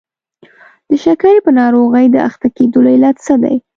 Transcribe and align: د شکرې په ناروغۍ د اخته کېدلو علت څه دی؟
د 0.89 0.91
شکرې 1.03 1.37
په 1.45 1.51
ناروغۍ 1.59 2.05
د 2.11 2.15
اخته 2.27 2.47
کېدلو 2.55 2.89
علت 2.95 3.15
څه 3.25 3.33
دی؟ 3.43 3.55